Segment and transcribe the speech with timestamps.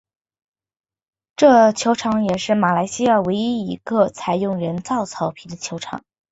[1.35, 6.03] 这球场也是马来西亚唯一一个采用人造草皮的球场。